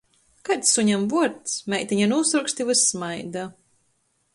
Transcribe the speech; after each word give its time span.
Kaids 0.47 0.71
suņam 0.77 1.03
vuords? 1.11 1.53
Meitine 1.75 2.09
nūsorkst 2.15 2.65
i 2.67 2.71
vys 2.71 2.87
smaida. 2.95 3.47